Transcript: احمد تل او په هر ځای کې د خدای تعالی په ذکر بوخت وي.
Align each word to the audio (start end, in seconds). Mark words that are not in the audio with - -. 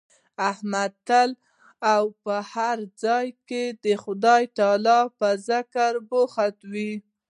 احمد 0.49 0.91
تل 1.07 1.29
او 1.93 2.03
په 2.23 2.35
هر 2.53 2.77
ځای 3.03 3.27
کې 3.47 3.63
د 3.83 3.85
خدای 4.03 4.43
تعالی 4.57 5.01
په 5.19 5.27
ذکر 5.47 5.93
بوخت 6.09 6.57
وي. 6.71 6.93